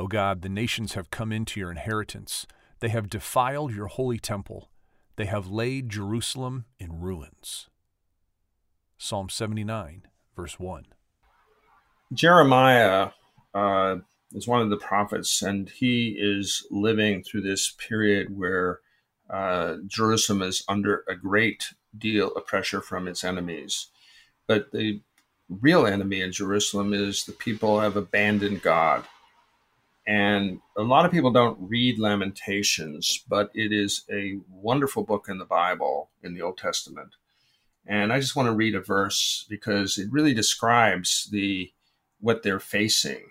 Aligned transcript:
O 0.00 0.06
God, 0.06 0.40
the 0.40 0.48
nations 0.48 0.94
have 0.94 1.10
come 1.10 1.30
into 1.30 1.60
your 1.60 1.70
inheritance. 1.70 2.46
They 2.78 2.88
have 2.88 3.10
defiled 3.10 3.74
your 3.74 3.88
holy 3.88 4.18
temple. 4.18 4.70
They 5.16 5.26
have 5.26 5.48
laid 5.48 5.90
Jerusalem 5.90 6.64
in 6.78 7.02
ruins. 7.02 7.68
Psalm 8.96 9.28
79, 9.28 10.06
verse 10.34 10.58
1. 10.58 10.86
Jeremiah 12.14 13.10
uh, 13.52 13.96
is 14.32 14.48
one 14.48 14.62
of 14.62 14.70
the 14.70 14.78
prophets, 14.78 15.42
and 15.42 15.68
he 15.68 16.16
is 16.18 16.66
living 16.70 17.22
through 17.22 17.42
this 17.42 17.70
period 17.70 18.34
where 18.34 18.80
uh, 19.28 19.76
Jerusalem 19.86 20.40
is 20.40 20.64
under 20.66 21.04
a 21.08 21.14
great 21.14 21.74
deal 21.98 22.28
of 22.28 22.46
pressure 22.46 22.80
from 22.80 23.06
its 23.06 23.22
enemies. 23.22 23.88
But 24.46 24.72
the 24.72 25.02
real 25.50 25.86
enemy 25.86 26.22
in 26.22 26.32
Jerusalem 26.32 26.94
is 26.94 27.26
the 27.26 27.32
people 27.32 27.80
have 27.80 27.96
abandoned 27.96 28.62
God. 28.62 29.04
And 30.10 30.58
a 30.76 30.82
lot 30.82 31.06
of 31.06 31.12
people 31.12 31.30
don't 31.30 31.56
read 31.60 32.00
Lamentations, 32.00 33.22
but 33.28 33.48
it 33.54 33.72
is 33.72 34.02
a 34.10 34.40
wonderful 34.50 35.04
book 35.04 35.26
in 35.28 35.38
the 35.38 35.44
Bible, 35.44 36.10
in 36.20 36.34
the 36.34 36.42
Old 36.42 36.58
Testament. 36.58 37.14
And 37.86 38.12
I 38.12 38.18
just 38.18 38.34
want 38.34 38.48
to 38.48 38.52
read 38.52 38.74
a 38.74 38.80
verse 38.80 39.46
because 39.48 39.98
it 39.98 40.10
really 40.10 40.34
describes 40.34 41.28
the 41.30 41.70
what 42.18 42.42
they're 42.42 42.58
facing. 42.58 43.26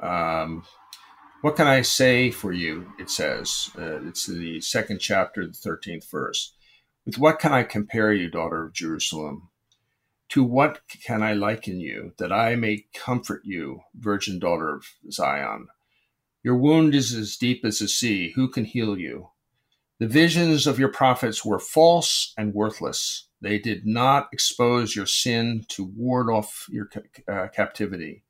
Um, 0.00 0.64
what 1.42 1.54
can 1.54 1.68
I 1.68 1.82
say 1.82 2.32
for 2.32 2.52
you? 2.52 2.90
It 2.98 3.08
says, 3.08 3.70
uh, 3.78 4.04
it's 4.04 4.26
the 4.26 4.60
second 4.62 4.98
chapter, 4.98 5.46
the 5.46 5.52
13th 5.52 6.10
verse. 6.10 6.54
With 7.06 7.18
what 7.18 7.38
can 7.38 7.52
I 7.52 7.62
compare 7.62 8.12
you, 8.12 8.28
daughter 8.28 8.64
of 8.66 8.72
Jerusalem? 8.72 9.50
To 10.30 10.42
what 10.42 10.80
can 11.04 11.22
I 11.22 11.34
liken 11.34 11.78
you, 11.78 12.14
that 12.18 12.32
I 12.32 12.56
may 12.56 12.86
comfort 12.94 13.42
you, 13.44 13.82
virgin 13.94 14.40
daughter 14.40 14.74
of 14.74 14.86
Zion? 15.12 15.68
Your 16.42 16.56
wound 16.56 16.94
is 16.94 17.14
as 17.14 17.36
deep 17.36 17.64
as 17.64 17.80
the 17.80 17.88
sea. 17.88 18.32
Who 18.34 18.48
can 18.48 18.64
heal 18.64 18.98
you? 18.98 19.30
The 19.98 20.08
visions 20.08 20.66
of 20.66 20.78
your 20.78 20.88
prophets 20.88 21.44
were 21.44 21.58
false 21.58 22.32
and 22.38 22.54
worthless. 22.54 23.28
They 23.42 23.58
did 23.58 23.86
not 23.86 24.28
expose 24.32 24.96
your 24.96 25.06
sin 25.06 25.64
to 25.68 25.84
ward 25.84 26.30
off 26.30 26.66
your 26.70 26.88
uh, 27.28 27.48
captivity. 27.48 28.24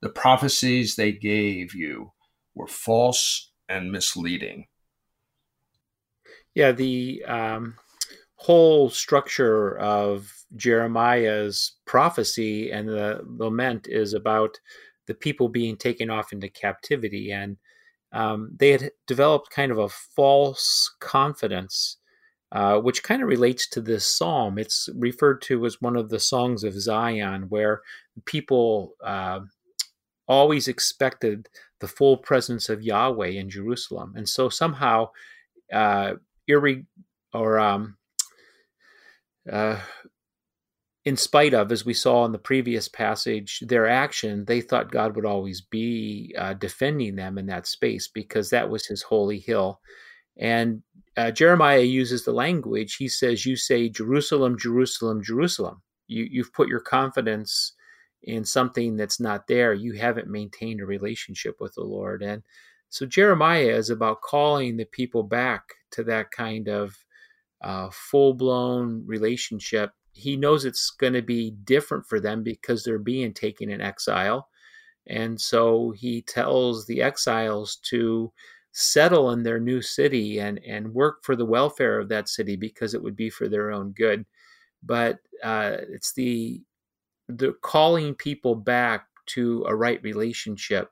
The 0.00 0.08
prophecies 0.08 0.96
they 0.96 1.12
gave 1.12 1.74
you 1.74 2.12
were 2.54 2.66
false 2.66 3.50
and 3.68 3.92
misleading. 3.92 4.66
Yeah, 6.54 6.72
the 6.72 7.24
um, 7.26 7.76
whole 8.34 8.90
structure 8.90 9.78
of 9.78 10.44
Jeremiah's 10.56 11.76
prophecy 11.84 12.72
and 12.72 12.88
the 12.88 13.20
lament 13.24 13.86
is 13.88 14.12
about 14.12 14.58
the 15.06 15.14
people 15.14 15.48
being 15.48 15.76
taken 15.76 16.10
off 16.10 16.32
into 16.32 16.48
captivity. 16.48 17.32
And 17.32 17.56
um, 18.12 18.50
they 18.56 18.72
had 18.72 18.90
developed 19.06 19.50
kind 19.50 19.72
of 19.72 19.78
a 19.78 19.88
false 19.88 20.94
confidence, 21.00 21.96
uh, 22.52 22.78
which 22.78 23.02
kind 23.02 23.22
of 23.22 23.28
relates 23.28 23.68
to 23.70 23.80
this 23.80 24.06
psalm. 24.06 24.58
It's 24.58 24.88
referred 24.94 25.40
to 25.42 25.64
as 25.66 25.80
one 25.80 25.96
of 25.96 26.10
the 26.10 26.20
songs 26.20 26.64
of 26.64 26.80
Zion, 26.80 27.44
where 27.48 27.80
people 28.26 28.94
uh, 29.04 29.40
always 30.28 30.68
expected 30.68 31.48
the 31.80 31.88
full 31.88 32.16
presence 32.16 32.68
of 32.68 32.82
Yahweh 32.82 33.28
in 33.28 33.50
Jerusalem. 33.50 34.12
And 34.16 34.28
so 34.28 34.48
somehow, 34.48 35.08
uh, 35.72 36.14
irre- 36.48 36.86
or 37.32 37.58
um, 37.58 37.96
uh, 39.50 39.80
in 41.04 41.16
spite 41.16 41.52
of, 41.52 41.72
as 41.72 41.84
we 41.84 41.94
saw 41.94 42.24
in 42.24 42.32
the 42.32 42.38
previous 42.38 42.88
passage, 42.88 43.60
their 43.66 43.88
action, 43.88 44.44
they 44.44 44.60
thought 44.60 44.92
God 44.92 45.16
would 45.16 45.26
always 45.26 45.60
be 45.60 46.34
uh, 46.38 46.54
defending 46.54 47.16
them 47.16 47.38
in 47.38 47.46
that 47.46 47.66
space 47.66 48.08
because 48.08 48.50
that 48.50 48.70
was 48.70 48.86
his 48.86 49.02
holy 49.02 49.40
hill. 49.40 49.80
And 50.38 50.82
uh, 51.16 51.32
Jeremiah 51.32 51.80
uses 51.80 52.24
the 52.24 52.32
language. 52.32 52.96
He 52.96 53.08
says, 53.08 53.44
You 53.44 53.56
say, 53.56 53.88
Jerusalem, 53.88 54.56
Jerusalem, 54.58 55.22
Jerusalem. 55.22 55.82
You, 56.06 56.26
you've 56.30 56.52
put 56.52 56.68
your 56.68 56.80
confidence 56.80 57.72
in 58.22 58.44
something 58.44 58.96
that's 58.96 59.18
not 59.18 59.48
there. 59.48 59.74
You 59.74 59.94
haven't 59.94 60.28
maintained 60.28 60.80
a 60.80 60.86
relationship 60.86 61.56
with 61.60 61.74
the 61.74 61.82
Lord. 61.82 62.22
And 62.22 62.42
so 62.90 63.06
Jeremiah 63.06 63.74
is 63.74 63.90
about 63.90 64.22
calling 64.22 64.76
the 64.76 64.84
people 64.84 65.24
back 65.24 65.62
to 65.92 66.04
that 66.04 66.30
kind 66.30 66.68
of 66.68 66.94
uh, 67.60 67.90
full 67.90 68.34
blown 68.34 69.02
relationship 69.06 69.90
he 70.12 70.36
knows 70.36 70.64
it's 70.64 70.90
going 70.90 71.14
to 71.14 71.22
be 71.22 71.52
different 71.64 72.06
for 72.06 72.20
them 72.20 72.42
because 72.42 72.84
they're 72.84 72.98
being 72.98 73.32
taken 73.32 73.70
in 73.70 73.80
exile. 73.80 74.48
And 75.06 75.40
so 75.40 75.92
he 75.92 76.22
tells 76.22 76.86
the 76.86 77.02
exiles 77.02 77.76
to 77.90 78.32
settle 78.72 79.30
in 79.30 79.42
their 79.42 79.60
new 79.60 79.82
city 79.82 80.38
and, 80.38 80.58
and 80.66 80.94
work 80.94 81.24
for 81.24 81.36
the 81.36 81.44
welfare 81.44 81.98
of 81.98 82.08
that 82.08 82.28
city 82.28 82.56
because 82.56 82.94
it 82.94 83.02
would 83.02 83.16
be 83.16 83.30
for 83.30 83.48
their 83.48 83.70
own 83.70 83.92
good. 83.92 84.24
But 84.82 85.18
uh, 85.42 85.76
it's 85.90 86.12
the 86.12 86.62
the 87.28 87.54
calling 87.62 88.14
people 88.14 88.54
back 88.54 89.06
to 89.26 89.64
a 89.66 89.74
right 89.74 90.02
relationship, 90.02 90.90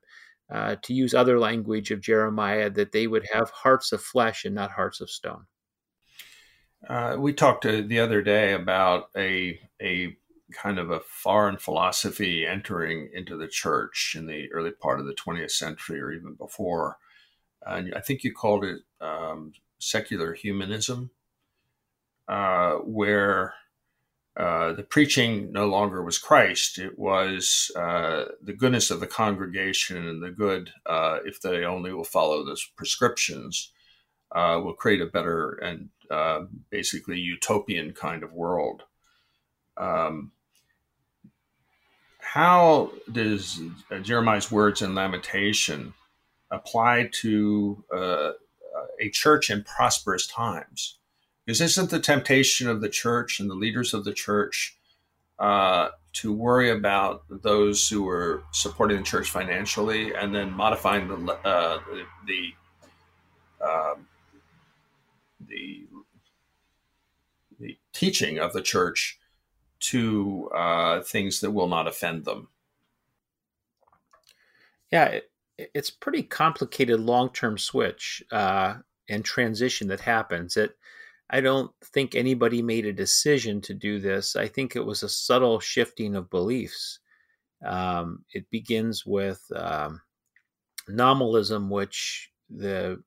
uh, 0.53 0.77
to 0.83 0.95
use 0.95 1.13
other 1.15 1.39
language 1.39 1.91
of 1.91 2.01
Jeremiah, 2.01 2.71
that 2.71 2.93
they 2.93 3.07
would 3.07 3.27
have 3.33 3.51
hearts 3.51 3.93
of 3.93 4.01
flesh 4.03 4.45
and 4.45 4.55
not 4.55 4.71
hearts 4.71 5.01
of 5.01 5.11
stone. 5.11 5.47
Uh, 6.89 7.17
we 7.19 7.33
talked 7.33 7.67
uh, 7.67 7.83
the 7.87 8.01
other 8.01 8.23
day 8.23 8.53
about 8.53 9.11
a 9.17 9.61
a 9.81 10.17
kind 10.53 10.79
of 10.79 10.91
a 10.91 11.01
foreign 11.01 11.57
philosophy 11.57 12.47
entering 12.47 13.11
into 13.15 13.37
the 13.37 13.49
church 13.49 14.17
in 14.19 14.27
the 14.27 14.51
early 14.53 14.73
part 14.73 14.99
of 14.99 15.07
the 15.07 15.15
20th 15.15 15.53
century 15.53 16.01
or 16.01 16.11
even 16.11 16.35
before. 16.35 16.99
And 17.65 17.95
I 17.95 18.01
think 18.01 18.25
you 18.25 18.33
called 18.33 18.65
it 18.65 18.81
um, 19.01 19.53
secular 19.79 20.33
humanism, 20.33 21.11
uh, 22.29 22.75
where 22.77 23.55
uh, 24.37 24.73
the 24.73 24.83
preaching 24.83 25.53
no 25.53 25.67
longer 25.67 26.03
was 26.03 26.19
Christ. 26.19 26.79
It 26.79 26.99
was 26.99 27.71
uh, 27.77 28.27
the 28.43 28.53
goodness 28.53 28.91
of 28.91 29.01
the 29.01 29.07
congregation 29.07 30.09
and 30.09 30.23
the 30.23 30.31
good, 30.31 30.71
uh, 30.87 31.19
if 31.25 31.41
they 31.41 31.65
only 31.65 31.93
will 31.93 32.05
follow 32.05 32.45
those 32.45 32.65
prescriptions, 32.77 33.73
uh, 34.33 34.61
will 34.63 34.75
create 34.75 35.01
a 35.01 35.07
better 35.07 35.53
and 35.55 35.89
uh, 36.11 36.43
basically 36.71 37.19
utopian 37.19 37.93
kind 37.93 38.23
of 38.23 38.33
world. 38.33 38.83
Um, 39.77 40.33
how 42.19 42.93
does 43.11 43.61
uh, 43.91 43.99
Jeremiah's 43.99 44.51
words 44.51 44.83
in 44.83 44.95
Lamentation 44.95 45.95
apply 46.51 47.11
to 47.13 47.83
uh, 47.93 48.33
a 49.01 49.11
church 49.11 49.51
in 49.51 49.65
prosperous 49.65 50.27
times? 50.27 50.99
Because 51.45 51.61
isn't 51.61 51.91
the 51.91 51.99
temptation 51.99 52.69
of 52.69 52.81
the 52.81 52.89
church 52.89 53.41
and 53.41 53.51
the 53.51 53.55
leaders 53.55 53.95
of 53.95 54.05
the 54.05 54.13
church 54.13 54.77
uh, 55.39 55.89
to 56.13 56.33
worry 56.33 56.71
about 56.71 57.25
those 57.29 57.89
who 57.89 58.09
are 58.09 58.45
supporting 58.53 58.99
the 58.99 59.03
church 59.03 59.31
financially 59.31 60.15
and 60.15 60.35
then 60.35 60.53
modifying 60.53 61.09
the 61.09 61.33
uh, 61.33 61.79
the, 61.89 62.05
the 62.27 62.55
um, 63.65 64.07
the 65.51 65.87
the 67.59 67.79
teaching 67.93 68.39
of 68.39 68.55
the 68.55 68.63
church 68.63 69.19
to 69.81 70.49
uh, 70.55 71.03
things 71.03 71.41
that 71.41 71.51
will 71.51 71.69
not 71.69 71.87
offend 71.87 72.25
them. 72.25 72.49
Yeah, 74.91 75.05
it, 75.07 75.31
it's 75.75 75.91
pretty 75.91 76.23
complicated 76.23 77.01
long-term 77.01 77.59
switch 77.59 78.23
uh, 78.33 78.77
and 79.09 79.25
transition 79.25 79.89
that 79.89 80.01
happens. 80.01 80.57
It, 80.57 80.77
I 81.31 81.41
don't 81.41 81.71
think 81.85 82.15
anybody 82.15 82.63
made 82.63 82.87
a 82.87 82.93
decision 82.93 83.61
to 83.63 83.75
do 83.75 84.01
this. 84.01 84.37
I 84.37 84.49
think 84.49 84.75
it 84.75 84.85
was 84.85 85.03
a 85.03 85.09
subtle 85.09 85.61
shifting 85.61 86.17
of 86.17 86.31
beliefs. 86.31 86.99
Um, 87.65 88.25
it 88.33 88.51
begins 88.51 89.05
with 89.05 89.45
um, 89.55 90.01
nominalism, 90.89 91.71
which 91.71 92.33
the 92.49 93.03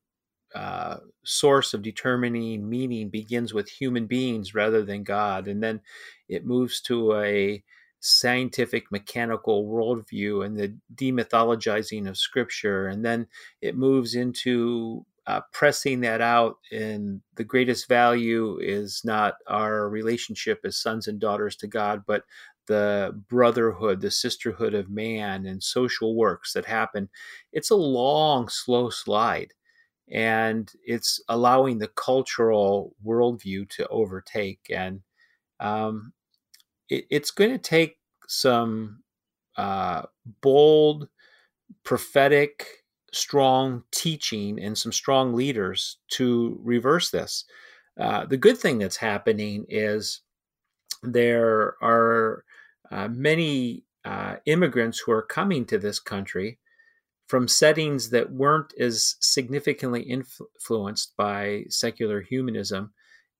uh, 0.54 0.98
source 1.24 1.74
of 1.74 1.82
determining 1.82 2.68
meaning 2.68 3.08
begins 3.08 3.52
with 3.52 3.68
human 3.68 4.06
beings 4.06 4.54
rather 4.54 4.82
than 4.82 5.02
God. 5.02 5.48
And 5.48 5.62
then 5.62 5.80
it 6.28 6.46
moves 6.46 6.80
to 6.82 7.14
a 7.14 7.62
scientific 8.00 8.92
mechanical 8.92 9.66
worldview 9.66 10.44
and 10.44 10.56
the 10.56 10.76
demythologizing 10.94 12.08
of 12.08 12.18
scripture. 12.18 12.86
And 12.86 13.04
then 13.04 13.26
it 13.62 13.76
moves 13.76 14.14
into 14.14 15.06
uh, 15.26 15.40
pressing 15.52 16.00
that 16.02 16.20
out. 16.20 16.58
And 16.70 17.22
the 17.34 17.44
greatest 17.44 17.88
value 17.88 18.58
is 18.60 19.00
not 19.04 19.34
our 19.46 19.88
relationship 19.88 20.60
as 20.64 20.76
sons 20.76 21.08
and 21.08 21.18
daughters 21.18 21.56
to 21.56 21.66
God, 21.66 22.04
but 22.06 22.24
the 22.66 23.18
brotherhood, 23.28 24.00
the 24.00 24.10
sisterhood 24.10 24.74
of 24.74 24.90
man, 24.90 25.46
and 25.46 25.62
social 25.62 26.14
works 26.14 26.52
that 26.52 26.66
happen. 26.66 27.08
It's 27.52 27.70
a 27.70 27.76
long, 27.76 28.48
slow 28.48 28.90
slide 28.90 29.52
and 30.10 30.70
it's 30.84 31.22
allowing 31.28 31.78
the 31.78 31.88
cultural 31.88 32.94
worldview 33.04 33.68
to 33.70 33.88
overtake. 33.88 34.60
And 34.70 35.00
um, 35.60 36.12
it, 36.88 37.06
it's 37.10 37.30
going 37.30 37.50
to 37.50 37.58
take 37.58 37.96
some 38.28 39.02
uh, 39.56 40.02
bold, 40.40 41.08
prophetic, 41.84 42.66
strong 43.12 43.84
teaching 43.92 44.60
and 44.60 44.76
some 44.76 44.92
strong 44.92 45.34
leaders 45.34 45.98
to 46.08 46.58
reverse 46.62 47.10
this. 47.10 47.44
Uh, 47.98 48.26
the 48.26 48.36
good 48.36 48.58
thing 48.58 48.78
that's 48.78 48.96
happening 48.96 49.64
is 49.68 50.20
there 51.02 51.76
are 51.82 52.44
uh, 52.90 53.08
many 53.08 53.84
uh, 54.04 54.36
immigrants 54.46 54.98
who 54.98 55.12
are 55.12 55.22
coming 55.22 55.64
to 55.64 55.78
this 55.78 56.00
country 56.00 56.58
from 57.26 57.48
settings 57.48 58.10
that 58.10 58.30
weren't 58.30 58.72
as 58.78 59.16
significantly 59.20 60.02
influenced 60.02 61.16
by 61.16 61.64
secular 61.68 62.20
humanism. 62.20 62.92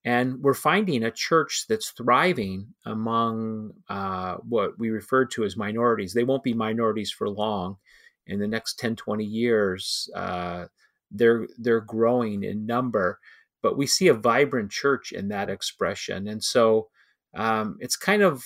And 0.03 0.41
we're 0.41 0.53
finding 0.53 1.03
a 1.03 1.11
church 1.11 1.65
that's 1.67 1.89
thriving 1.89 2.67
among 2.85 3.73
uh, 3.89 4.35
what 4.47 4.77
we 4.77 4.89
refer 4.89 5.25
to 5.25 5.43
as 5.43 5.57
minorities. 5.57 6.13
They 6.13 6.23
won't 6.23 6.43
be 6.43 6.53
minorities 6.53 7.11
for 7.11 7.29
long. 7.29 7.77
In 8.27 8.39
the 8.39 8.47
next 8.47 8.79
10, 8.79 8.95
20 8.95 9.23
years, 9.23 10.09
uh, 10.15 10.65
they're, 11.11 11.47
they're 11.57 11.81
growing 11.81 12.43
in 12.43 12.65
number. 12.65 13.19
But 13.61 13.77
we 13.77 13.87
see 13.87 14.07
a 14.07 14.13
vibrant 14.13 14.71
church 14.71 15.11
in 15.11 15.27
that 15.29 15.49
expression. 15.49 16.27
And 16.27 16.43
so 16.43 16.89
um, 17.35 17.77
it's 17.79 17.95
kind 17.97 18.21
of 18.21 18.43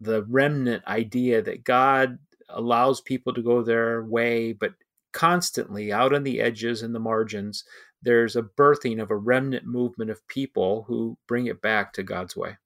the 0.00 0.24
remnant 0.24 0.84
idea 0.86 1.42
that 1.42 1.64
God 1.64 2.18
allows 2.48 3.00
people 3.00 3.32
to 3.34 3.42
go 3.42 3.62
their 3.62 4.02
way, 4.04 4.52
but 4.52 4.72
constantly 5.12 5.92
out 5.92 6.14
on 6.14 6.22
the 6.22 6.40
edges 6.40 6.82
and 6.82 6.94
the 6.94 7.00
margins, 7.00 7.64
there's 8.02 8.36
a 8.36 8.42
birthing 8.42 9.02
of 9.02 9.10
a 9.10 9.16
remnant 9.16 9.66
movement 9.66 10.10
of 10.10 10.26
people 10.28 10.84
who 10.86 11.18
bring 11.26 11.46
it 11.46 11.60
back 11.60 11.92
to 11.94 12.02
God's 12.02 12.36
way. 12.36 12.56